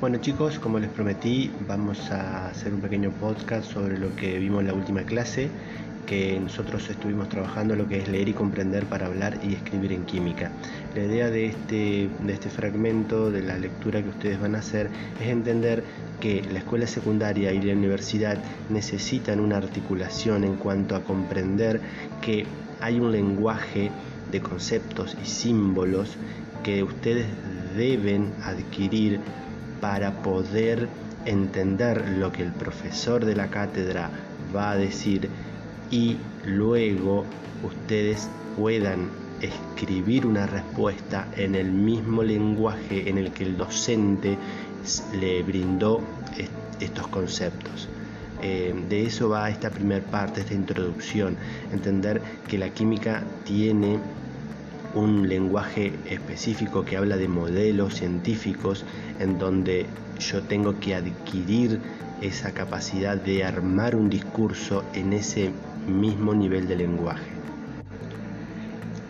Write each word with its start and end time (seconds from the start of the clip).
Bueno 0.00 0.16
chicos, 0.16 0.58
como 0.58 0.78
les 0.78 0.88
prometí, 0.88 1.50
vamos 1.68 2.10
a 2.10 2.48
hacer 2.48 2.72
un 2.72 2.80
pequeño 2.80 3.10
podcast 3.10 3.70
sobre 3.70 3.98
lo 3.98 4.16
que 4.16 4.38
vimos 4.38 4.60
en 4.60 4.68
la 4.68 4.72
última 4.72 5.02
clase, 5.02 5.50
que 6.06 6.40
nosotros 6.40 6.88
estuvimos 6.88 7.28
trabajando 7.28 7.76
lo 7.76 7.86
que 7.86 7.98
es 7.98 8.08
leer 8.08 8.30
y 8.30 8.32
comprender 8.32 8.86
para 8.86 9.08
hablar 9.08 9.38
y 9.42 9.52
escribir 9.52 9.92
en 9.92 10.06
química. 10.06 10.52
La 10.94 11.02
idea 11.02 11.28
de 11.28 11.48
este, 11.48 12.08
de 12.18 12.32
este 12.32 12.48
fragmento, 12.48 13.30
de 13.30 13.42
la 13.42 13.58
lectura 13.58 14.02
que 14.02 14.08
ustedes 14.08 14.40
van 14.40 14.54
a 14.54 14.60
hacer, 14.60 14.88
es 15.20 15.28
entender 15.28 15.84
que 16.18 16.42
la 16.50 16.60
escuela 16.60 16.86
secundaria 16.86 17.52
y 17.52 17.60
la 17.60 17.74
universidad 17.74 18.38
necesitan 18.70 19.38
una 19.38 19.58
articulación 19.58 20.44
en 20.44 20.56
cuanto 20.56 20.96
a 20.96 21.04
comprender 21.04 21.78
que 22.22 22.46
hay 22.80 22.98
un 22.98 23.12
lenguaje 23.12 23.90
de 24.32 24.40
conceptos 24.40 25.14
y 25.22 25.26
símbolos 25.26 26.16
que 26.64 26.82
ustedes 26.82 27.26
deben 27.76 28.32
adquirir 28.42 29.20
para 29.80 30.22
poder 30.22 30.88
entender 31.24 32.08
lo 32.18 32.32
que 32.32 32.42
el 32.42 32.52
profesor 32.52 33.24
de 33.24 33.36
la 33.36 33.48
cátedra 33.48 34.10
va 34.54 34.72
a 34.72 34.76
decir 34.76 35.28
y 35.90 36.16
luego 36.44 37.24
ustedes 37.62 38.28
puedan 38.56 39.08
escribir 39.40 40.26
una 40.26 40.46
respuesta 40.46 41.28
en 41.36 41.54
el 41.54 41.70
mismo 41.70 42.22
lenguaje 42.22 43.08
en 43.08 43.18
el 43.18 43.32
que 43.32 43.44
el 43.44 43.56
docente 43.56 44.36
le 45.18 45.42
brindó 45.42 46.00
estos 46.80 47.06
conceptos. 47.08 47.88
Eh, 48.42 48.74
de 48.88 49.04
eso 49.04 49.28
va 49.28 49.50
esta 49.50 49.70
primera 49.70 50.04
parte, 50.04 50.40
esta 50.40 50.54
introducción, 50.54 51.36
entender 51.72 52.22
que 52.48 52.56
la 52.56 52.70
química 52.70 53.22
tiene 53.44 53.98
un 54.94 55.28
lenguaje 55.28 55.98
específico 56.06 56.84
que 56.84 56.96
habla 56.96 57.16
de 57.16 57.28
modelos 57.28 57.94
científicos 57.94 58.84
en 59.18 59.38
donde 59.38 59.88
yo 60.18 60.42
tengo 60.42 60.78
que 60.80 60.94
adquirir 60.94 61.80
esa 62.20 62.52
capacidad 62.52 63.16
de 63.16 63.44
armar 63.44 63.96
un 63.96 64.10
discurso 64.10 64.84
en 64.94 65.12
ese 65.12 65.52
mismo 65.86 66.34
nivel 66.34 66.66
de 66.66 66.76
lenguaje 66.76 67.40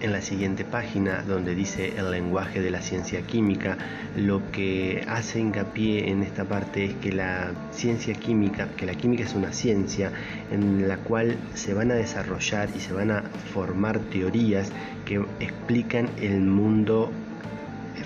en 0.01 0.13
la 0.13 0.23
siguiente 0.23 0.65
página 0.65 1.23
donde 1.23 1.55
dice 1.55 1.95
el 1.97 2.11
lenguaje 2.11 2.61
de 2.61 2.71
la 2.71 2.81
ciencia 2.81 3.23
química, 3.23 3.77
lo 4.17 4.51
que 4.51 5.05
hace 5.09 5.41
hincapié 5.41 6.11
en 6.11 6.23
esta 6.23 6.45
parte 6.45 6.85
es 6.87 6.95
que 6.95 7.13
la 7.13 7.53
ciencia 7.73 8.15
química, 8.15 8.69
que 8.77 8.87
la 8.87 8.95
química 8.95 9.25
es 9.25 9.35
una 9.35 9.53
ciencia 9.53 10.11
en 10.51 10.89
la 10.89 10.97
cual 10.97 11.37
se 11.55 11.75
van 11.75 11.91
a 11.91 11.95
desarrollar 11.95 12.69
y 12.77 12.81
se 12.81 12.93
van 12.93 13.11
a 13.11 13.23
formar 13.53 13.99
teorías 13.99 14.73
que 15.05 15.23
explican 15.41 16.09
el 16.21 16.41
mundo, 16.41 17.11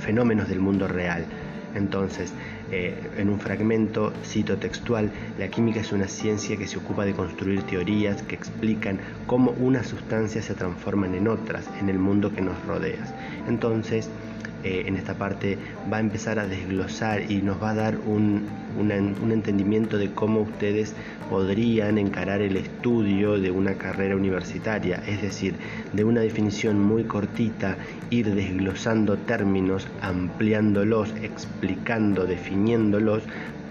fenómenos 0.00 0.48
del 0.48 0.60
mundo 0.60 0.88
real. 0.88 1.24
Entonces, 1.74 2.32
eh, 2.76 2.92
en 3.18 3.30
un 3.30 3.38
fragmento, 3.38 4.12
cito 4.24 4.56
textual, 4.56 5.12
la 5.38 5.46
química 5.46 5.78
es 5.78 5.92
una 5.92 6.08
ciencia 6.08 6.56
que 6.56 6.66
se 6.66 6.76
ocupa 6.76 7.04
de 7.04 7.12
construir 7.12 7.62
teorías 7.62 8.20
que 8.22 8.34
explican 8.34 8.98
cómo 9.28 9.52
unas 9.52 9.86
sustancias 9.86 10.46
se 10.46 10.54
transforman 10.54 11.14
en 11.14 11.28
otras 11.28 11.70
en 11.78 11.88
el 11.88 12.00
mundo 12.00 12.32
que 12.32 12.40
nos 12.40 12.60
rodea. 12.66 13.04
Entonces, 13.46 14.10
eh, 14.64 14.84
en 14.86 14.96
esta 14.96 15.14
parte 15.14 15.58
va 15.92 15.98
a 15.98 16.00
empezar 16.00 16.38
a 16.38 16.46
desglosar 16.46 17.30
y 17.30 17.42
nos 17.42 17.62
va 17.62 17.70
a 17.70 17.74
dar 17.74 17.98
un, 18.06 18.48
un 18.78 19.32
entendimiento 19.32 19.98
de 19.98 20.10
cómo 20.10 20.40
ustedes 20.40 20.94
podrían 21.28 21.98
encarar 21.98 22.40
el 22.40 22.56
estudio 22.56 23.38
de 23.38 23.50
una 23.50 23.74
carrera 23.74 24.16
universitaria, 24.16 25.02
es 25.06 25.22
decir, 25.22 25.54
de 25.92 26.04
una 26.04 26.20
definición 26.20 26.80
muy 26.80 27.04
cortita, 27.04 27.76
ir 28.10 28.34
desglosando 28.34 29.16
términos, 29.16 29.86
ampliándolos, 30.00 31.14
explicando, 31.22 32.26
definiéndolos 32.26 33.22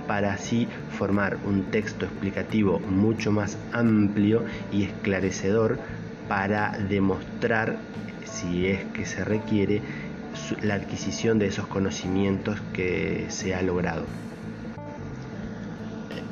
para 0.07 0.33
así 0.33 0.67
formar 0.91 1.37
un 1.45 1.63
texto 1.71 2.05
explicativo 2.05 2.79
mucho 2.79 3.31
más 3.31 3.57
amplio 3.71 4.43
y 4.71 4.83
esclarecedor 4.83 5.79
para 6.27 6.77
demostrar, 6.77 7.77
si 8.25 8.67
es 8.67 8.83
que 8.93 9.05
se 9.05 9.23
requiere, 9.23 9.81
la 10.61 10.75
adquisición 10.75 11.39
de 11.39 11.47
esos 11.47 11.67
conocimientos 11.67 12.59
que 12.73 13.25
se 13.29 13.55
ha 13.55 13.61
logrado. 13.61 14.03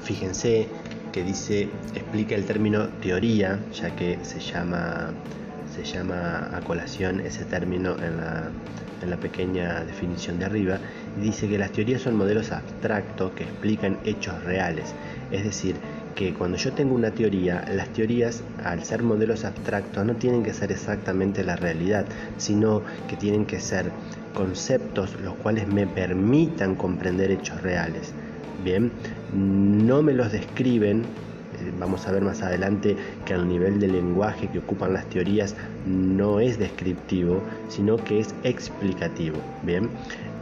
Fíjense 0.04 0.68
que 1.12 1.24
dice, 1.24 1.70
explica 1.94 2.36
el 2.36 2.46
término 2.46 2.88
teoría, 3.02 3.60
ya 3.74 3.96
que 3.96 4.18
se 4.24 4.40
llama, 4.40 5.12
se 5.76 5.84
llama 5.84 6.50
a 6.54 6.62
colación 6.62 7.20
ese 7.22 7.46
término 7.46 7.96
en 8.02 8.18
la, 8.18 8.50
en 9.02 9.10
la 9.10 9.18
pequeña 9.18 9.84
definición 9.84 10.40
de 10.40 10.46
arriba, 10.46 10.80
dice 11.22 11.48
que 11.48 11.58
las 11.58 11.72
teorías 11.72 12.02
son 12.02 12.16
modelos 12.16 12.52
abstractos 12.52 13.32
que 13.32 13.44
explican 13.44 13.98
hechos 14.06 14.42
reales. 14.44 14.94
Es 15.32 15.44
decir, 15.44 15.76
que 16.16 16.34
cuando 16.34 16.58
yo 16.58 16.72
tengo 16.74 16.96
una 16.96 17.12
teoría, 17.12 17.66
las 17.74 17.90
teorías, 17.90 18.44
al 18.64 18.84
ser 18.84 19.04
modelos 19.04 19.46
abstractos, 19.46 20.06
no 20.06 20.16
tienen 20.16 20.44
que 20.44 20.54
ser 20.54 20.72
exactamente 20.72 21.44
la 21.44 21.56
realidad, 21.56 22.06
sino 22.38 22.82
que 23.08 23.16
tienen 23.16 23.46
que 23.46 23.60
ser 23.60 23.92
conceptos 24.34 25.20
los 25.22 25.36
cuales 25.36 25.68
me 25.68 25.88
permitan 25.88 26.76
comprender 26.76 27.32
hechos 27.32 27.62
reales. 27.62 28.14
Bien, 28.64 28.92
no 29.34 30.02
me 30.04 30.14
los 30.14 30.32
describen, 30.32 31.02
eh, 31.02 31.72
vamos 31.80 32.08
a 32.08 32.12
ver 32.12 32.22
más 32.22 32.42
adelante 32.42 32.96
que 33.26 33.34
al 33.34 33.48
nivel 33.48 33.80
del 33.80 33.94
lenguaje 33.94 34.48
que 34.48 34.60
ocupan 34.60 34.94
las 34.94 35.06
teorías 35.06 35.56
no 35.86 36.40
es 36.40 36.60
descriptivo, 36.60 37.42
sino 37.70 37.98
que 37.98 38.20
es 38.20 38.36
explicativo. 38.44 39.38
Bien, 39.64 39.90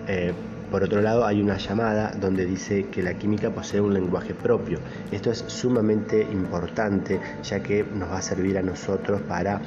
eh, 0.07 0.34
por 0.72 0.84
otro 0.84 1.02
lado, 1.02 1.25
hay 1.25 1.41
una 1.41 1.57
llamada 1.57 2.12
donde 2.19 2.46
dice 2.46 2.88
que 2.88 3.02
la 3.02 3.16
química 3.16 3.50
posee 3.50 3.81
un 3.81 3.94
lenguaje 3.94 4.34
propio. 4.34 4.80
Esto 5.12 5.31
es 5.31 5.44
sumamente 5.47 6.22
importante 6.22 7.19
ya 7.44 7.62
que 7.62 7.84
nos 7.84 8.09
va 8.09 8.19
a 8.19 8.22
servir 8.22 8.57
a 8.57 8.62
nosotros 8.62 9.22
para 9.22 9.62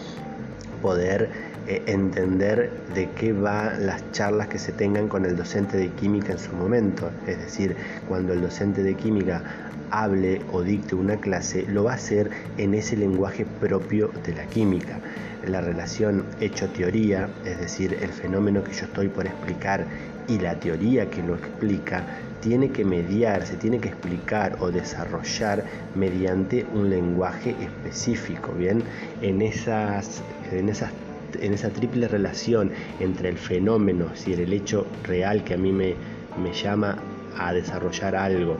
poder 0.81 1.52
eh, 1.69 1.83
entender 1.87 2.73
de 2.95 3.11
qué 3.11 3.33
van 3.33 3.87
las 3.87 4.11
charlas 4.13 4.49
que 4.49 4.59
se 4.59 4.73
tengan 4.73 5.09
con 5.09 5.25
el 5.25 5.37
docente 5.37 5.77
de 5.77 5.89
química 5.91 6.33
en 6.33 6.39
su 6.39 6.53
momento. 6.53 7.11
Es 7.27 7.39
decir, 7.39 7.77
cuando 8.09 8.33
el 8.33 8.41
docente 8.41 8.83
de 8.83 8.95
química 8.95 9.43
hable 9.91 10.41
o 10.51 10.63
dicte 10.63 10.95
una 10.95 11.19
clase, 11.19 11.65
lo 11.69 11.85
va 11.85 11.93
a 11.93 11.95
hacer 11.95 12.31
en 12.57 12.75
ese 12.75 12.97
lenguaje 12.97 13.45
propio 13.61 14.11
de 14.25 14.35
la 14.35 14.47
química. 14.47 14.99
La 15.47 15.61
relación 15.61 16.25
hecho-teoría, 16.41 17.29
es 17.45 17.59
decir, 17.59 17.99
el 18.01 18.11
fenómeno 18.11 18.65
que 18.65 18.73
yo 18.73 18.87
estoy 18.87 19.09
por 19.09 19.27
explicar 19.27 19.87
y 20.29 20.39
la 20.39 20.59
teoría 20.59 21.11
que 21.11 21.23
lo 21.23 21.35
explica 21.35 22.05
tiene 22.41 22.71
que 22.71 22.85
mediar, 22.85 23.47
se 23.47 23.57
tiene 23.57 23.79
que 23.79 23.89
explicar 23.89 24.57
o 24.61 24.71
desarrollar 24.71 25.65
mediante 25.95 26.67
un 26.75 26.91
lenguaje 26.91 27.55
específico, 27.61 28.53
¿bien? 28.53 28.83
En 29.21 29.43
esas, 29.43 30.23
en 30.51 30.69
esas 30.69 30.91
en 31.41 31.55
esa 31.55 31.71
triple 31.71 32.09
relación 32.09 32.71
entre 33.01 33.29
el 33.29 33.39
fenómeno, 33.39 34.07
y 34.27 34.33
el 34.33 34.53
hecho 34.53 34.87
real 35.05 35.45
que 35.45 35.55
a 35.55 35.57
mí 35.57 35.73
me, 35.73 35.95
me 36.43 36.53
llama 36.53 36.99
a 37.37 37.53
desarrollar 37.53 38.15
algo, 38.15 38.57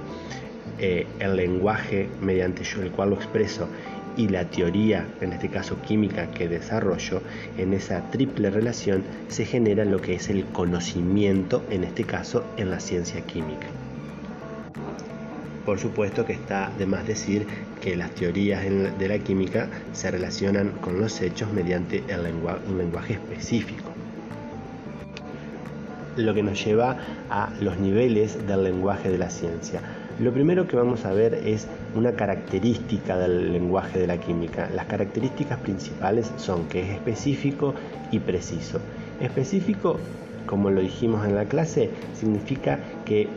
eh, 0.79 1.07
el 1.19 1.37
lenguaje 1.37 2.09
mediante 2.21 2.65
yo 2.65 2.83
el 2.83 2.91
cual 2.91 3.11
lo 3.11 3.17
expreso 3.17 3.69
y 4.17 4.29
la 4.29 4.45
teoría, 4.45 5.07
en 5.21 5.33
este 5.33 5.49
caso 5.49 5.81
química, 5.83 6.31
que 6.31 6.49
desarrollo, 6.49 7.23
en 7.57 7.73
esa 7.73 8.11
triple 8.11 8.51
relación 8.51 9.05
se 9.29 9.45
genera 9.45 9.85
lo 9.85 10.01
que 10.01 10.15
es 10.15 10.29
el 10.29 10.45
conocimiento, 10.47 11.65
en 11.71 11.85
este 11.85 12.05
caso 12.05 12.45
en 12.57 12.71
la 12.71 12.81
ciencia 12.81 13.21
química. 13.23 13.67
Por 15.65 15.79
supuesto 15.79 16.25
que 16.25 16.33
está 16.33 16.73
de 16.77 16.87
más 16.87 17.07
decir 17.07 17.47
que 17.81 17.97
las 17.97 18.11
teorías 18.13 18.65
de 18.99 19.09
la 19.09 19.19
química 19.19 19.69
se 19.93 20.11
relacionan 20.11 20.71
con 20.81 21.01
los 21.01 21.21
hechos 21.21 21.53
mediante 21.53 22.03
un 22.69 22.79
lenguaje 22.79 23.15
específico. 23.15 23.91
Lo 26.17 26.35
que 26.35 26.43
nos 26.43 26.63
lleva 26.65 26.97
a 27.31 27.51
los 27.61 27.79
niveles 27.79 28.47
del 28.47 28.65
lenguaje 28.65 29.11
de 29.11 29.19
la 29.19 29.31
ciencia. 29.31 29.81
Lo 30.21 30.33
primero 30.33 30.69
que 30.69 30.77
vamos 30.77 31.07
a 31.07 31.13
ver 31.13 31.35
es 31.35 31.67
una 31.95 32.13
característica 32.13 33.17
del 33.17 33.53
lenguaje 33.53 33.99
de 33.99 34.07
la 34.07 34.19
química. 34.19 34.69
Las 34.75 34.87
características 34.87 35.59
principales 35.61 36.31
son 36.37 36.69
que 36.69 36.83
es 36.83 36.91
específico 36.91 37.75
y 38.11 38.19
preciso. 38.19 38.79
Específico, 39.21 39.99
como 40.47 40.71
lo 40.71 40.83
dijimos 40.83 41.27
en 41.27 41.35
la 41.35 41.47
clase, 41.47 41.91
significa 42.15 42.79
que, 43.07 43.29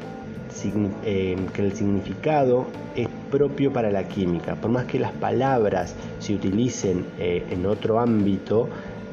eh, 1.03 1.35
el 1.57 1.73
significado 1.75 2.67
es 2.95 3.07
propio 3.29 3.73
para 3.73 3.91
la 3.91 4.07
química. 4.07 4.55
Por 4.55 4.71
más 4.71 4.85
que 4.85 4.99
las 4.99 5.11
palabras 5.11 5.95
se 6.19 6.35
utilicen 6.35 7.05
eh, 7.19 7.43
en 7.49 7.65
otro 7.65 7.99
ámbito, 7.99 8.69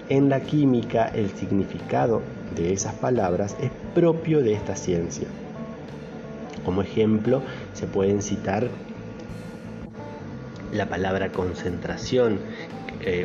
en 0.08 0.28
la 0.28 0.40
química 0.40 1.06
el 1.06 1.30
significado 1.30 2.22
de 2.54 2.72
esas 2.72 2.94
palabras 2.94 3.56
es 3.60 3.70
propio 3.94 4.40
de 4.40 4.54
esta 4.54 4.76
ciencia. 4.76 5.26
Como 6.64 6.82
ejemplo, 6.82 7.42
se 7.74 7.86
pueden 7.86 8.22
citar 8.22 8.68
la 10.72 10.86
palabra 10.86 11.32
concentración. 11.32 12.38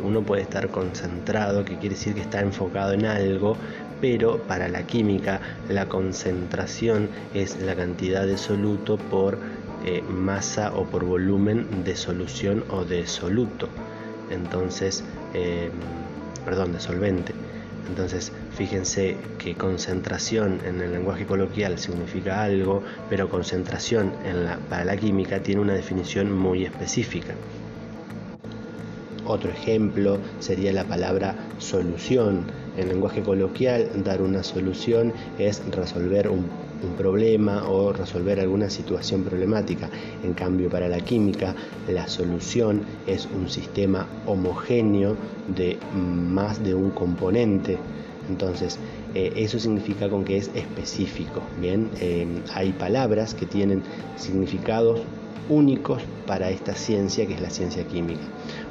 uno 0.04 0.24
puede 0.24 0.42
estar 0.42 0.70
concentrado, 0.70 1.64
que 1.64 1.76
quiere 1.78 1.94
decir 1.96 2.16
que 2.16 2.22
está 2.22 2.42
enfocado 2.42 2.94
en 2.94 3.06
algo, 3.06 3.58
pero 4.02 4.40
para 4.44 4.68
la 4.68 4.84
química 4.86 5.42
la 5.70 5.88
concentración 5.88 7.10
es 7.34 7.60
la 7.62 7.76
cantidad 7.76 8.26
de 8.26 8.38
soluto 8.38 8.98
por 8.98 9.40
eh, 9.86 10.04
masa 10.10 10.74
o 10.74 10.86
por 10.86 11.06
volumen 11.06 11.84
de 11.84 11.96
solución 11.96 12.64
o 12.70 12.84
de 12.84 13.08
soluto. 13.08 13.70
Entonces, 14.30 15.04
eh, 15.34 15.70
perdón, 16.46 16.74
de 16.74 16.80
solvente. 16.80 17.34
Entonces, 17.88 18.34
fíjense 18.52 19.16
que 19.38 19.56
concentración 19.56 20.60
en 20.66 20.82
el 20.82 20.92
lenguaje 20.92 21.26
coloquial 21.26 21.78
significa 21.80 22.44
algo, 22.44 22.84
pero 23.10 23.30
concentración 23.30 24.12
para 24.70 24.84
la 24.84 24.98
química 24.98 25.40
tiene 25.40 25.62
una 25.62 25.74
definición 25.74 26.32
muy 26.32 26.66
específica. 26.66 27.34
Otro 29.26 29.52
ejemplo 29.52 30.20
sería 30.40 30.72
la 30.74 30.86
palabra 30.86 31.36
solución. 31.60 32.46
En 32.78 32.90
lenguaje 32.90 33.24
coloquial, 33.24 33.90
dar 34.04 34.22
una 34.22 34.44
solución 34.44 35.12
es 35.40 35.64
resolver 35.72 36.30
un, 36.30 36.46
problema 36.96 37.68
o 37.68 37.92
resolver 37.92 38.40
alguna 38.40 38.70
situación 38.70 39.24
problemática. 39.24 39.90
En 40.24 40.34
cambio, 40.36 40.70
para 40.70 40.88
la 40.88 41.00
química, 41.00 41.56
la 41.90 42.08
solución 42.08 42.84
es 43.08 43.28
un 43.36 43.50
sistema 43.50 44.06
homogéneo 44.28 45.16
de 45.48 45.80
más 45.96 46.64
de 46.64 46.76
un 46.76 46.92
componente. 46.92 47.80
Entonces, 48.30 48.78
eh, 49.16 49.34
eso 49.38 49.58
significa 49.58 50.08
con 50.08 50.24
que 50.24 50.38
es 50.38 50.52
específico. 50.54 51.42
Bien, 51.60 51.90
eh, 52.00 52.28
hay 52.54 52.74
palabras 52.74 53.34
que 53.34 53.48
tienen 53.48 53.82
significados 54.16 55.02
únicos 55.50 56.04
para 56.26 56.50
esta 56.50 56.76
ciencia 56.76 57.26
que 57.26 57.34
es 57.34 57.42
la 57.42 57.50
ciencia 57.50 57.84
química. 57.86 58.22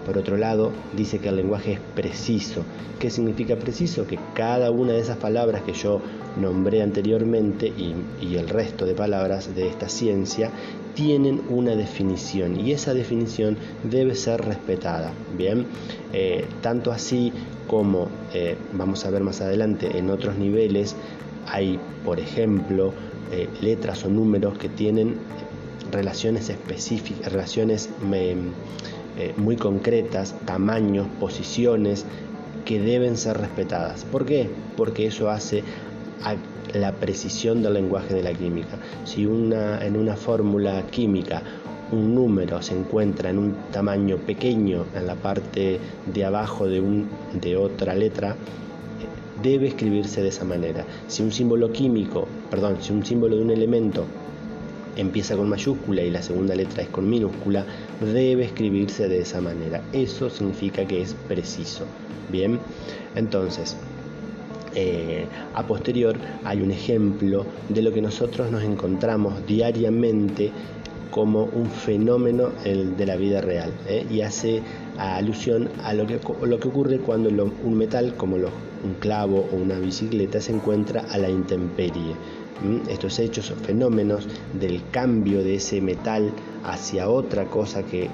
Por 0.07 0.19
otro 0.19 0.37
lado, 0.37 0.71
dice 0.97 1.19
que 1.19 1.29
el 1.29 1.37
lenguaje 1.37 1.73
es 1.73 1.81
preciso. 1.97 2.63
¿Qué 3.01 3.11
significa 3.11 3.57
preciso? 3.57 4.07
Que 4.07 4.21
cada 4.35 4.71
una 4.71 4.93
de 4.93 5.01
esas 5.01 5.17
palabras 5.17 5.63
que 5.63 5.73
yo 5.73 6.01
nombré 6.41 6.81
anteriormente 6.81 7.67
y, 7.67 8.37
el 8.37 8.49
resto 8.49 8.87
de 8.87 8.95
palabras 8.95 9.55
de 9.57 9.67
esta 9.67 9.89
ciencia 9.89 10.51
tienen 10.95 11.43
una 11.49 11.75
definición 11.75 12.61
y 12.61 12.73
esa 12.73 12.95
definición 12.95 13.57
debe 13.83 14.15
ser 14.15 14.43
respetada. 14.43 15.13
Bien, 15.37 15.67
eh, 16.13 16.45
tanto 16.61 16.93
así 16.93 17.33
como 17.67 18.09
eh, 18.33 18.57
vamos 18.75 19.05
a 19.05 19.11
ver 19.11 19.23
más 19.23 19.41
adelante 19.41 19.99
en 19.99 20.11
otros 20.11 20.37
niveles, 20.37 20.95
hay, 21.49 21.81
por 22.05 22.21
ejemplo, 22.21 22.93
eh, 23.33 23.49
letras 23.61 24.05
o 24.05 24.09
números 24.09 24.57
que 24.57 24.69
tienen 24.69 25.17
relaciones 25.91 26.49
específicas, 26.49 27.33
relaciones 27.33 27.91
eh, 29.17 29.35
muy 29.37 29.57
concretas, 29.57 30.35
tamaños, 30.45 31.07
posiciones 31.21 32.05
que 32.65 32.81
deben 32.81 33.17
ser 33.17 33.39
respetadas. 33.39 34.05
¿Por 34.05 34.27
qué? 34.27 34.51
Porque 34.77 35.07
eso 35.07 35.31
hace 35.31 35.63
a 36.23 36.37
la 36.77 36.93
precisión 36.93 37.63
del 37.63 37.75
lenguaje 37.75 38.15
de 38.15 38.23
la 38.23 38.33
química. 38.33 38.79
Si 39.05 39.27
una, 39.27 39.85
en 39.85 39.97
una 39.97 40.17
fórmula 40.17 40.83
química 40.91 41.43
un 41.93 42.15
número 42.15 42.63
se 42.63 42.77
encuentra 42.77 43.31
en 43.31 43.39
un 43.39 43.55
tamaño 43.71 44.17
pequeño 44.19 44.87
en 44.95 45.07
la 45.07 45.15
parte 45.15 45.79
de 46.13 46.25
abajo 46.25 46.67
de, 46.67 46.81
un, 46.81 47.09
de 47.41 47.57
otra 47.57 47.95
letra, 47.95 48.37
debe 49.43 49.69
escribirse 49.69 50.23
de 50.23 50.29
esa 50.29 50.45
manera. 50.45 50.85
Si 51.07 51.23
un 51.23 51.31
símbolo 51.31 51.71
químico, 51.71 52.27
perdón, 52.51 52.79
si 52.81 52.93
un 52.93 53.05
símbolo 53.05 53.37
de 53.37 53.43
un 53.43 53.51
elemento 53.51 54.05
empieza 54.97 55.37
con 55.37 55.49
mayúscula 55.49 56.03
y 56.03 56.11
la 56.11 56.23
segunda 56.23 56.55
letra 56.55 56.83
es 56.83 56.89
con 56.89 57.09
minúscula, 57.09 57.65
debe 58.01 58.45
escribirse 58.45 59.09
de 59.09 59.21
esa 59.21 59.41
manera. 59.41 59.83
Eso 59.93 60.31
significa 60.31 60.87
que 60.87 61.03
es 61.03 61.15
preciso. 61.29 61.85
Bien, 62.31 62.59
entonces, 63.15 63.77
eh, 64.75 65.27
a 65.55 65.67
posterior 65.67 66.17
hay 66.45 66.61
un 66.61 66.71
ejemplo 66.71 67.47
de 67.69 67.83
lo 67.83 67.93
que 67.93 68.03
nosotros 68.03 68.51
nos 68.51 68.63
encontramos 68.63 69.47
diariamente 69.47 70.51
como 71.11 71.45
un 71.45 71.71
fenómeno 71.71 72.51
de 72.63 73.07
la 73.07 73.17
vida 73.17 73.41
real 73.41 73.73
¿eh? 73.89 74.05
y 74.11 74.21
hace 74.21 74.61
alusión 74.99 75.71
a 75.83 75.95
lo 75.95 76.07
que, 76.07 76.21
lo 76.43 76.61
que 76.61 76.69
ocurre 76.69 76.99
cuando 76.99 77.31
un 77.31 77.79
metal 77.79 78.15
como 78.17 78.37
un 78.37 78.95
clavo 79.01 79.49
o 79.51 79.57
una 79.57 79.79
bicicleta 79.79 80.43
se 80.43 80.53
encuentra 80.53 81.07
a 81.11 81.17
la 81.17 81.31
intemperie 81.31 82.15
estos 82.89 83.19
hechos 83.19 83.51
o 83.51 83.57
fenómenos 83.57 84.27
del 84.59 84.83
cambio 84.91 85.43
de 85.43 85.57
ese 85.57 85.81
metal 85.81 86.33
hacia 86.65 87.09
otra 87.09 87.47
cosa 87.47 87.83
que 87.85 88.09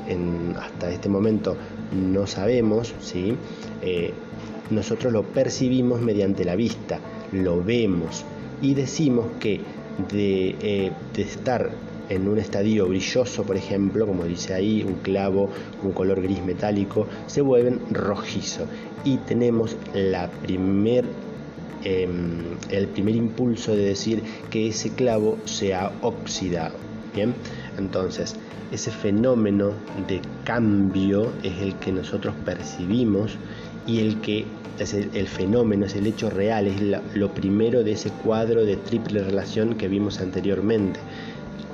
hasta 0.60 0.90
este 0.90 1.08
momento 1.08 1.56
no 1.92 2.26
sabemos, 2.26 2.94
¿sí? 3.00 3.34
Eh, 3.82 4.12
nosotros 4.70 5.12
lo 5.12 5.22
percibimos 5.22 6.00
mediante 6.00 6.44
la 6.44 6.56
vista, 6.56 6.98
lo 7.32 7.62
vemos 7.62 8.24
y 8.60 8.74
decimos 8.74 9.26
que 9.40 9.60
de, 10.10 10.56
eh, 10.60 10.92
de 11.14 11.22
estar 11.22 11.70
en 12.08 12.28
un 12.28 12.38
estadio 12.38 12.88
brilloso, 12.88 13.44
por 13.44 13.56
ejemplo, 13.56 14.06
como 14.06 14.24
dice 14.24 14.54
ahí, 14.54 14.82
un 14.82 14.94
clavo, 14.94 15.48
un 15.82 15.92
color 15.92 16.20
gris 16.20 16.42
metálico, 16.44 17.06
se 17.26 17.40
vuelven 17.40 17.80
rojizo. 17.90 18.66
Y 19.04 19.16
tenemos 19.18 19.76
la 19.94 20.28
primer 20.28 21.04
Em, 21.84 22.56
el 22.70 22.86
primer 22.88 23.16
impulso 23.16 23.74
de 23.74 23.84
decir 23.86 24.22
que 24.50 24.68
ese 24.68 24.90
clavo 24.90 25.38
se 25.46 25.74
ha 25.74 25.90
oxidado. 26.02 26.76
Bien, 27.14 27.34
entonces 27.76 28.36
ese 28.70 28.90
fenómeno 28.90 29.72
de 30.06 30.20
cambio 30.44 31.32
es 31.42 31.60
el 31.60 31.74
que 31.76 31.92
nosotros 31.92 32.34
percibimos 32.44 33.36
y 33.86 33.98
el 33.98 34.20
que 34.20 34.46
es 34.78 34.94
el, 34.94 35.26
fenómeno, 35.26 35.86
es 35.86 35.94
el 35.94 36.06
hecho 36.06 36.30
real, 36.30 36.66
es 36.66 36.80
lo 37.14 37.34
primero 37.34 37.84
de 37.84 37.92
ese 37.92 38.10
cuadro 38.10 38.64
de 38.64 38.76
triple 38.76 39.22
relación 39.22 39.74
que 39.74 39.88
vimos 39.88 40.20
anteriormente. 40.20 41.00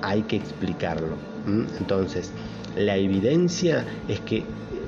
Hay 0.03 0.23
que 0.23 0.37
explicarlo. 0.37 1.17
Entonces, 1.79 2.33
la 2.77 2.97
evidencia 2.97 3.85
es 4.09 4.21
que 4.21 4.43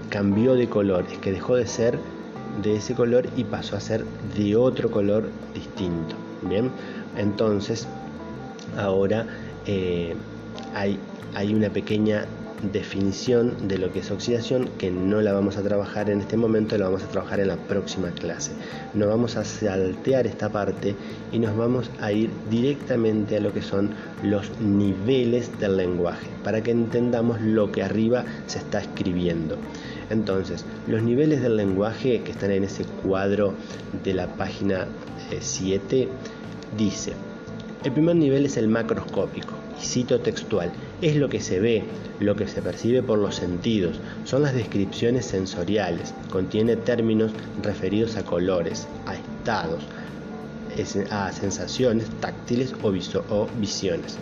cambió 0.08 0.54
de 0.54 0.68
color, 0.68 1.06
es 1.10 1.18
que 1.18 1.30
dejó 1.30 1.56
de 1.56 1.66
ser 1.66 1.98
de 2.62 2.76
ese 2.76 2.94
color 2.94 3.28
y 3.36 3.44
pasó 3.44 3.76
a 3.76 3.80
ser 3.80 4.04
de 4.36 4.56
otro 4.56 4.90
color 4.90 5.28
distinto. 5.54 6.14
Bien, 6.42 6.70
entonces 7.16 7.86
ahora 8.76 9.26
eh, 9.66 10.14
hay, 10.74 10.98
hay 11.34 11.54
una 11.54 11.70
pequeña 11.70 12.26
definición 12.72 13.68
de 13.68 13.78
lo 13.78 13.92
que 13.92 14.00
es 14.00 14.10
oxidación 14.10 14.68
que 14.78 14.90
no 14.90 15.20
la 15.20 15.32
vamos 15.32 15.56
a 15.56 15.62
trabajar 15.62 16.10
en 16.10 16.20
este 16.20 16.36
momento, 16.36 16.76
la 16.76 16.86
vamos 16.86 17.02
a 17.02 17.08
trabajar 17.08 17.40
en 17.40 17.48
la 17.48 17.56
próxima 17.56 18.10
clase. 18.10 18.52
Nos 18.94 19.08
vamos 19.08 19.36
a 19.36 19.44
saltear 19.44 20.26
esta 20.26 20.48
parte 20.50 20.94
y 21.32 21.38
nos 21.38 21.56
vamos 21.56 21.90
a 22.00 22.12
ir 22.12 22.30
directamente 22.50 23.36
a 23.36 23.40
lo 23.40 23.52
que 23.52 23.62
son 23.62 23.90
los 24.22 24.50
niveles 24.60 25.58
del 25.58 25.76
lenguaje 25.76 26.26
para 26.44 26.62
que 26.62 26.70
entendamos 26.70 27.40
lo 27.40 27.72
que 27.72 27.82
arriba 27.82 28.24
se 28.46 28.58
está 28.58 28.80
escribiendo. 28.80 29.56
Entonces, 30.10 30.64
los 30.88 31.02
niveles 31.02 31.40
del 31.40 31.56
lenguaje 31.56 32.20
que 32.22 32.32
están 32.32 32.50
en 32.50 32.64
ese 32.64 32.84
cuadro 32.84 33.54
de 34.04 34.12
la 34.12 34.26
página 34.26 34.86
7 35.40 36.02
eh, 36.02 36.08
dice, 36.76 37.12
el 37.84 37.92
primer 37.92 38.16
nivel 38.16 38.44
es 38.44 38.56
el 38.56 38.68
macroscópico, 38.68 39.54
y 39.80 39.86
cito 39.86 40.20
textual, 40.20 40.72
es 41.00 41.16
lo 41.16 41.28
que 41.28 41.40
se 41.40 41.60
ve, 41.60 41.84
lo 42.18 42.34
que 42.34 42.48
se 42.48 42.60
percibe 42.60 43.02
por 43.02 43.18
los 43.18 43.36
sentidos, 43.36 44.00
son 44.24 44.42
las 44.42 44.52
descripciones 44.52 45.26
sensoriales, 45.26 46.12
contiene 46.28 46.76
términos 46.76 47.30
referidos 47.62 48.16
a 48.16 48.24
colores, 48.24 48.88
a 49.06 49.14
estados, 49.14 49.84
a 51.10 51.32
sensaciones 51.32 52.06
táctiles 52.20 52.74
o, 52.82 52.88
o 53.34 53.48
visiones. 53.58 54.18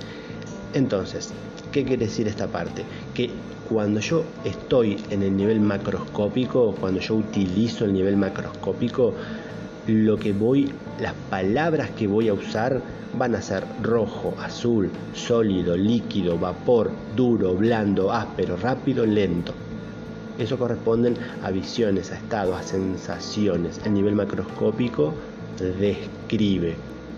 Entonces, 0.74 1.30
¿qué 1.72 1.84
quiere 1.84 2.06
decir 2.06 2.28
esta 2.28 2.46
parte? 2.46 2.84
Que 3.14 3.30
cuando 3.68 4.00
yo 4.00 4.24
estoy 4.44 4.96
en 5.10 5.22
el 5.22 5.36
nivel 5.36 5.60
macroscópico, 5.60 6.74
cuando 6.80 7.00
yo 7.00 7.16
utilizo 7.16 7.84
el 7.84 7.92
nivel 7.92 8.16
macroscópico, 8.16 9.12
lo 9.86 10.16
que 10.16 10.32
voy, 10.32 10.72
las 11.00 11.14
palabras 11.30 11.90
que 11.90 12.06
voy 12.06 12.28
a 12.28 12.34
usar 12.34 12.80
van 13.18 13.34
a 13.34 13.42
ser 13.42 13.64
rojo, 13.82 14.34
azul, 14.42 14.90
sólido, 15.14 15.76
líquido, 15.76 16.38
vapor, 16.38 16.90
duro, 17.14 17.54
blando, 17.54 18.12
áspero, 18.12 18.56
rápido, 18.56 19.04
lento. 19.04 19.52
Eso 20.38 20.58
corresponden 20.58 21.16
a 21.42 21.50
visiones, 21.50 22.12
a 22.12 22.16
estados, 22.16 22.56
a 22.56 22.62
sensaciones. 22.62 23.80
El 23.84 23.94
nivel 23.94 24.14
macroscópico 24.14 25.12
describe. 25.80 26.76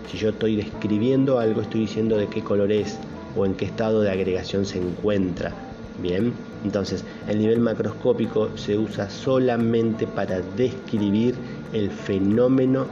Si 0.09 0.17
yo 0.17 0.29
estoy 0.29 0.55
describiendo 0.55 1.39
algo, 1.39 1.61
estoy 1.61 1.81
diciendo 1.81 2.17
de 2.17 2.27
qué 2.27 2.41
color 2.41 2.71
es 2.71 2.97
o 3.37 3.45
en 3.45 3.53
qué 3.53 3.65
estado 3.65 4.01
de 4.01 4.11
agregación 4.11 4.65
se 4.65 4.79
encuentra 4.79 5.53
Bien, 6.01 6.33
entonces 6.63 7.03
el 7.27 7.39
nivel 7.39 7.59
macroscópico 7.59 8.57
se 8.57 8.77
usa 8.77 9.09
solamente 9.09 10.07
para 10.07 10.41
describir 10.41 11.35
el 11.73 11.91
fenómeno 11.91 12.87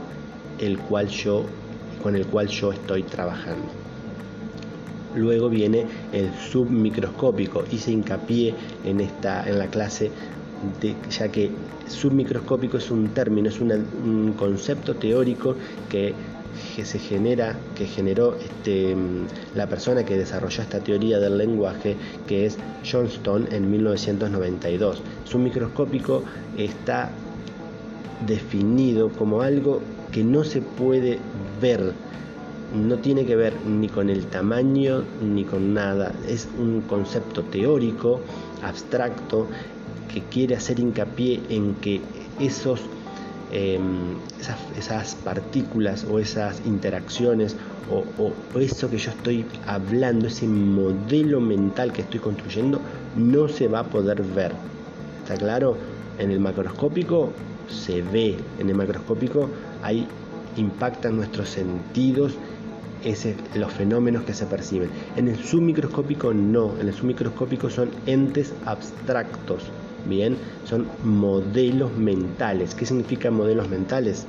el 0.58 0.78
cual 0.78 1.08
yo, 1.08 1.44
con 2.02 2.14
el 2.14 2.26
cual 2.26 2.46
yo 2.48 2.72
estoy 2.72 3.02
trabajando. 3.02 3.66
Luego 5.16 5.48
viene 5.48 5.86
el 6.12 6.32
submicroscópico, 6.34 7.64
hice 7.72 7.90
hincapié 7.90 8.54
en, 8.84 9.00
esta, 9.00 9.48
en 9.48 9.58
la 9.58 9.66
clase 9.66 10.12
ya 11.10 11.28
que 11.28 11.50
submicroscópico 11.88 12.76
es 12.76 12.90
un 12.90 13.08
término, 13.08 13.48
es 13.48 13.60
un 13.60 14.34
concepto 14.36 14.94
teórico 14.94 15.56
que 15.88 16.14
que 16.76 16.84
se 16.84 16.98
genera, 16.98 17.56
que 17.74 17.86
generó 17.86 18.36
este, 18.36 18.96
la 19.54 19.66
persona 19.68 20.04
que 20.04 20.16
desarrolló 20.16 20.62
esta 20.62 20.80
teoría 20.80 21.18
del 21.18 21.38
lenguaje, 21.38 21.96
que 22.26 22.46
es 22.46 22.58
Johnston 22.90 23.48
en 23.50 23.70
1992. 23.70 25.02
Submicroscópico 25.24 26.22
está 26.56 27.10
definido 28.26 29.10
como 29.10 29.42
algo 29.42 29.80
que 30.12 30.24
no 30.24 30.44
se 30.44 30.60
puede 30.60 31.18
ver, 31.60 31.92
no 32.74 32.98
tiene 32.98 33.24
que 33.24 33.36
ver 33.36 33.54
ni 33.66 33.88
con 33.88 34.10
el 34.10 34.26
tamaño 34.26 35.04
ni 35.22 35.44
con 35.44 35.74
nada, 35.74 36.12
es 36.28 36.48
un 36.58 36.82
concepto 36.82 37.42
teórico, 37.44 38.20
abstracto, 38.62 39.46
que 40.12 40.22
quiere 40.22 40.56
hacer 40.56 40.80
hincapié 40.80 41.40
en 41.48 41.74
que 41.76 42.00
esos 42.40 42.80
Em, 43.52 44.14
esas, 44.78 45.16
partículas 45.16 46.06
o 46.08 46.20
esas 46.20 46.62
interacciones 46.66 47.56
o, 47.90 48.32
eso 48.60 48.88
que 48.88 48.98
yo 48.98 49.10
estoy 49.10 49.44
hablando, 49.66 50.28
ese 50.28 50.46
modelo 50.46 51.40
mental 51.40 51.92
que 51.92 52.02
estoy 52.02 52.20
construyendo, 52.20 52.80
no 53.16 53.48
se 53.48 53.66
va 53.66 53.80
a 53.80 53.84
poder 53.84 54.22
ver. 54.22 54.52
¿Está 55.22 55.36
claro? 55.36 55.76
En 56.18 56.30
el 56.30 56.38
macroscópico 56.38 57.32
se 57.68 58.02
ve, 58.02 58.36
en 58.60 58.68
el 58.68 58.76
macroscópico 58.76 59.48
hay 59.82 60.06
impactan 60.56 61.16
nuestros 61.16 61.48
sentidos 61.48 62.34
los 63.54 63.72
fenómenos 63.72 64.24
que 64.24 64.34
se 64.34 64.46
perciben. 64.46 64.90
En 65.16 65.28
el 65.28 65.38
submicroscópico 65.42 66.34
no, 66.34 66.78
en 66.78 66.88
el 66.88 66.94
submicroscópico 66.94 67.70
son 67.70 67.90
entes 68.06 68.52
abstractos, 68.66 69.64
Bien, 70.06 70.36
son 70.64 70.86
modelos 71.04 71.96
mentales. 71.96 72.74
¿Qué 72.74 72.86
significan 72.86 73.34
modelos 73.34 73.68
mentales? 73.68 74.26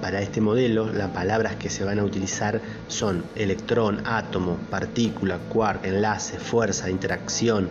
Para 0.00 0.20
este 0.20 0.40
modelo, 0.40 0.92
las 0.92 1.10
palabras 1.10 1.56
que 1.56 1.70
se 1.70 1.84
van 1.84 1.98
a 1.98 2.04
utilizar 2.04 2.60
son 2.88 3.22
electrón, 3.36 4.02
átomo, 4.04 4.56
partícula, 4.70 5.38
quark, 5.48 5.84
enlace, 5.84 6.38
fuerza, 6.38 6.90
interacción. 6.90 7.68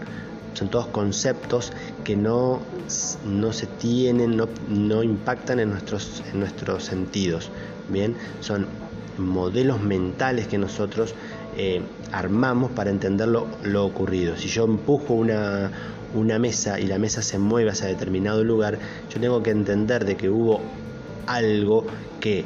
Son 0.54 0.70
todos 0.70 0.88
conceptos 0.88 1.72
que 2.04 2.16
no, 2.16 2.62
no 3.26 3.54
se 3.54 3.68
tienen, 3.68 4.38
no, 4.38 4.48
no 4.70 5.04
impactan 5.04 5.60
en 5.60 5.70
nuestros, 5.72 6.24
en 6.32 6.40
nuestros 6.40 6.84
sentidos. 6.86 7.50
Bien, 7.90 8.16
son 8.40 8.68
modelos 9.18 9.82
mentales 9.82 10.48
que 10.48 10.58
nosotros 10.58 11.14
eh, 11.58 11.82
armamos 12.12 12.72
para 12.72 12.90
entender 12.90 13.28
lo, 13.28 13.48
lo, 13.64 13.86
ocurrido. 13.86 14.38
Si 14.38 14.48
yo 14.48 14.64
empujo 14.66 15.14
una, 15.14 15.72
una 16.14 16.40
mesa 16.40 16.80
y 16.80 16.88
la 16.88 17.00
mesa 17.00 17.22
se 17.22 17.38
mueve 17.38 17.72
hacia 17.72 17.88
determinado 17.88 18.44
lugar, 18.44 18.78
yo 19.10 19.20
tengo 19.20 19.42
que 19.44 19.52
entender 19.52 20.06
de 20.06 20.18
que 20.18 20.30
hubo 20.30 20.62
algo 21.28 21.86
que 22.20 22.46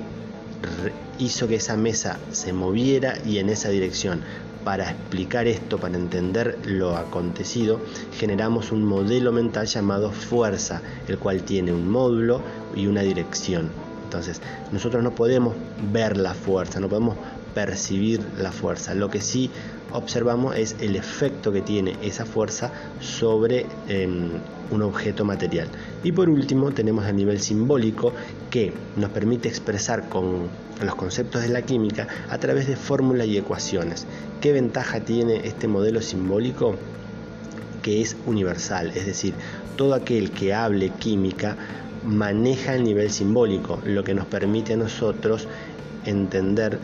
hizo 1.20 1.48
que 1.48 1.56
esa 1.56 1.78
mesa 1.78 2.20
se 2.32 2.54
moviera 2.54 3.18
y 3.26 3.38
en 3.40 3.50
esa 3.50 3.70
dirección. 3.70 4.22
Para 4.64 4.90
explicar 4.90 5.48
esto, 5.48 5.78
para 5.78 5.96
entender 5.96 6.58
lo 6.66 6.98
acontecido, 6.98 7.80
generamos 8.18 8.72
un 8.72 8.84
modelo 8.84 9.32
mental 9.32 9.68
llamado 9.68 10.12
fuerza, 10.12 10.82
el 11.08 11.20
cual 11.20 11.44
tiene 11.44 11.72
un 11.72 11.88
módulo 11.88 12.42
y 12.76 12.88
una 12.88 13.02
dirección. 13.02 13.70
Entonces, 14.06 14.42
nosotros 14.72 15.04
no 15.04 15.14
podemos 15.14 15.54
ver 15.92 16.18
la 16.18 16.34
fuerza, 16.34 16.80
no 16.80 16.90
podemos 16.90 17.16
percibir 17.56 18.22
la 18.38 18.52
fuerza. 18.52 18.94
Lo 18.94 19.10
que 19.10 19.22
sí 19.22 19.50
observamos 19.92 20.56
es 20.58 20.76
el 20.82 20.96
efecto 20.96 21.52
que 21.52 21.62
tiene 21.62 21.96
esa 22.04 22.26
fuerza 22.26 22.72
sobre 23.00 23.66
em, 23.88 24.30
un 24.70 24.82
objeto 24.84 25.24
material. 25.26 25.70
Y 26.04 26.12
por 26.12 26.30
último 26.30 26.72
tenemos 26.72 27.08
el 27.08 27.16
nivel 27.16 27.40
simbólico 27.40 28.14
que 28.52 28.74
nos 28.98 29.10
permite 29.10 29.48
expresar 29.48 30.10
con 30.10 30.50
los 30.84 30.96
conceptos 30.96 31.42
de 31.42 31.50
la 31.50 31.62
química 31.62 32.08
a 32.30 32.38
través 32.38 32.68
de 32.68 32.76
fórmulas 32.76 33.28
y 33.28 33.38
ecuaciones. 33.38 34.06
¿Qué 34.42 34.52
ventaja 34.52 35.00
tiene 35.00 35.48
este 35.48 35.68
modelo 35.68 36.02
simbólico? 36.02 36.76
Que 37.82 38.02
es 38.02 38.18
universal, 38.26 38.92
es 38.96 39.06
decir, 39.06 39.34
todo 39.78 39.94
aquel 39.94 40.32
que 40.32 40.54
hable 40.54 40.90
química 40.90 41.56
maneja 42.04 42.76
el 42.76 42.84
nivel 42.84 43.12
simbólico, 43.12 43.80
lo 43.86 44.04
que 44.04 44.14
nos 44.14 44.26
permite 44.26 44.74
a 44.74 44.78
nosotros 44.78 45.48
entender 46.06 46.80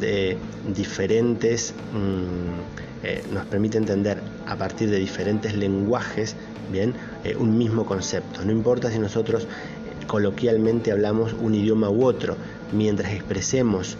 de 0.00 0.36
diferentes, 0.74 1.74
mm, 1.92 3.06
eh, 3.06 3.22
nos 3.32 3.44
permite 3.46 3.78
entender 3.78 4.18
a 4.46 4.56
partir 4.56 4.90
de 4.90 4.98
diferentes 4.98 5.54
lenguajes, 5.54 6.36
bien, 6.72 6.94
eh, 7.24 7.36
un 7.36 7.58
mismo 7.58 7.84
concepto. 7.84 8.44
No 8.44 8.52
importa 8.52 8.90
si 8.90 8.98
nosotros 8.98 9.44
eh, 9.44 10.06
coloquialmente 10.06 10.92
hablamos 10.92 11.34
un 11.34 11.54
idioma 11.54 11.90
u 11.90 12.04
otro, 12.04 12.36
mientras 12.72 13.12
expresemos 13.12 13.96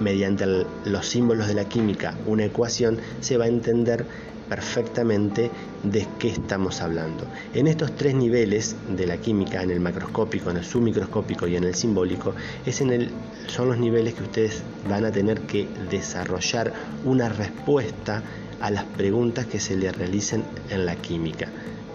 mediante 0.00 0.46
los 0.86 1.06
símbolos 1.06 1.48
de 1.48 1.52
la 1.52 1.66
química 1.66 2.14
una 2.26 2.46
ecuación, 2.46 2.96
se 3.20 3.36
va 3.36 3.44
a 3.44 3.48
entender 3.48 4.06
perfectamente 4.48 5.50
de 5.82 6.06
qué 6.18 6.28
estamos 6.28 6.80
hablando. 6.80 7.24
En 7.54 7.66
estos 7.66 7.94
tres 7.96 8.14
niveles 8.14 8.76
de 8.88 9.06
la 9.06 9.16
química, 9.16 9.62
en 9.62 9.70
el 9.70 9.80
macroscópico, 9.80 10.50
en 10.50 10.58
el 10.58 10.64
submicroscópico 10.64 11.46
y 11.46 11.56
en 11.56 11.64
el 11.64 11.74
simbólico, 11.74 12.34
es 12.66 12.80
en 12.80 12.90
el, 12.92 13.10
son 13.48 13.68
los 13.68 13.78
niveles 13.78 14.14
que 14.14 14.22
ustedes 14.22 14.62
van 14.88 15.04
a 15.04 15.12
tener 15.12 15.40
que 15.42 15.68
desarrollar 15.90 16.72
una 17.04 17.28
respuesta 17.28 18.22
a 18.60 18.70
las 18.70 18.84
preguntas 18.84 19.46
que 19.46 19.60
se 19.60 19.76
les 19.76 19.96
realicen 19.96 20.44
en 20.70 20.86
la 20.86 20.96
química. 20.96 21.48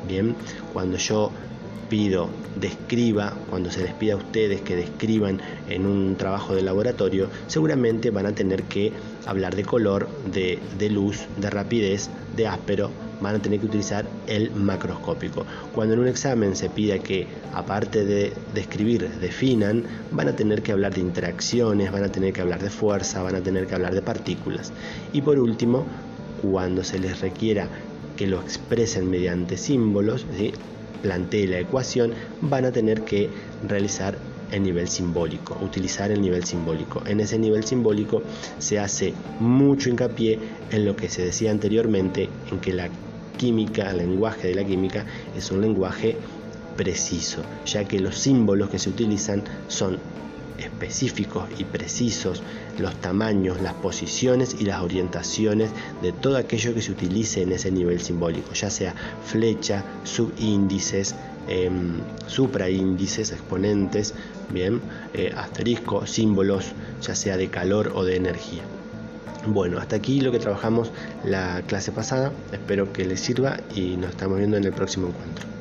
Bien, 0.08 0.36
cuando 0.74 0.98
yo 0.98 1.32
pido 1.89 2.29
describa, 2.60 3.34
cuando 3.50 3.72
se 3.72 3.81
les 3.81 3.93
pida 3.93 4.13
a 4.13 4.17
ustedes 4.17 4.62
que 4.62 4.75
describan 4.75 5.41
en 5.67 5.86
un 5.86 6.15
trabajo 6.15 6.55
de 6.55 6.62
laboratorio, 6.62 7.27
seguramente 7.48 8.12
van 8.12 8.25
a 8.25 8.34
tener 8.34 8.63
que 8.63 8.93
hablar 9.25 9.55
de 9.55 9.63
color, 9.63 10.08
de, 10.31 10.60
de 10.77 10.89
luz, 10.89 11.25
de 11.38 11.50
rapidez, 11.50 12.10
de 12.36 12.48
áspero, 12.48 12.91
van 13.22 13.36
a 13.36 13.39
tener 13.39 13.60
que 13.60 13.65
utilizar 13.65 14.05
el 14.27 14.51
macroscópico. 14.51 15.46
Cuando 15.74 15.93
en 15.93 16.01
un 16.01 16.08
examen 16.08 16.55
se 16.55 16.69
pida 16.69 17.00
que, 17.00 17.27
aparte 17.53 18.05
de 18.05 18.34
describir, 18.53 19.10
definan, 19.19 19.84
van 20.12 20.29
a 20.29 20.36
tener 20.36 20.62
que 20.62 20.72
hablar 20.72 20.93
de 20.93 21.01
interacciones, 21.01 21.91
van 21.91 22.03
a 22.03 22.12
tener 22.12 22.34
que 22.34 22.41
hablar 22.41 22.62
de 22.62 22.69
fuerza, 22.69 23.22
van 23.22 23.36
a 23.36 23.41
tener 23.41 23.67
que 23.67 23.75
hablar 23.75 23.93
de 23.93 24.01
partículas. 24.01 24.72
Y 25.12 25.22
por 25.22 25.39
último, 25.39 25.86
cuando 26.41 26.84
se 26.84 27.00
les 27.00 27.19
requiera 27.19 27.67
que 28.15 28.27
lo 28.27 28.39
expresen 28.41 29.10
mediante 29.10 29.58
símbolos, 29.58 30.25
¿sí? 30.38 30.53
Plantee 31.01 31.48
la 31.48 31.60
ecuación, 31.60 32.13
van 32.41 32.65
a 32.65 32.72
tener 32.72 33.03
que 33.03 33.29
realizar 33.67 34.17
el 34.51 34.63
nivel 34.63 34.88
simbólico, 34.88 35.58
utilizar 35.62 36.12
el 36.12 36.22
nivel 36.22 36.43
simbólico. 36.43 37.03
En 37.05 37.19
ese 37.19 37.38
nivel 37.38 37.63
simbólico 37.63 38.24
se 38.58 38.79
hace 38.79 39.13
mucho 39.39 39.89
hincapié 39.89 40.39
en 40.72 40.86
lo 40.86 40.96
que 40.96 41.10
se 41.10 41.24
decía 41.24 41.51
anteriormente, 41.51 42.29
en 42.51 42.60
que 42.60 42.74
la 42.74 42.89
química, 43.38 43.91
el 43.91 43.98
lenguaje 43.98 44.50
de 44.50 44.55
la 44.55 44.65
química 44.65 45.05
es 45.38 45.51
un 45.51 45.62
lenguaje 45.62 46.17
preciso, 46.75 47.41
ya 47.65 47.86
que 47.86 48.00
los 48.00 48.17
símbolos 48.17 48.69
que 48.69 48.79
se 48.79 48.89
utilizan 48.89 49.43
son 49.67 49.98
específicos 50.60 51.50
y 51.58 51.63
precisos 51.63 52.44
los 52.78 52.96
tamaños, 52.96 53.62
las 53.62 53.74
posiciones 53.74 54.56
y 54.60 54.66
las 54.66 54.82
orientaciones 54.82 55.72
de 56.01 56.12
todo 56.12 56.38
aquello 56.38 56.74
que 56.74 56.82
se 56.82 56.92
utilice 56.92 57.42
en 57.42 57.51
ese 57.51 57.72
nivel 57.72 58.00
simbólico, 58.01 58.54
ya 58.54 58.70
sea 58.70 58.96
flecha, 59.25 59.84
subíndices, 60.04 61.16
eh, 61.48 61.70
supraíndices, 62.28 63.32
exponentes, 63.32 64.13
bien, 64.50 64.82
eh, 65.13 65.34
asterisco, 65.36 66.06
símbolos, 66.06 66.66
ya 67.01 67.16
sea 67.16 67.38
de 67.38 67.50
calor 67.50 67.92
o 67.96 68.04
de 68.04 68.16
energía. 68.16 68.63
Bueno, 69.48 69.80
hasta 69.80 69.96
aquí 69.96 70.22
lo 70.22 70.32
que 70.32 70.39
trabajamos 70.39 70.92
la 71.24 71.63
clase 71.66 71.92
pasada. 71.92 72.32
Espero 72.51 72.92
que 72.92 73.06
les 73.06 73.20
sirva 73.20 73.58
y 73.74 73.96
nos 73.98 74.12
estamos 74.12 74.38
viendo 74.38 74.58
en 74.58 74.66
el 74.66 74.74
próximo 74.74 75.08
encuentro. 75.08 75.59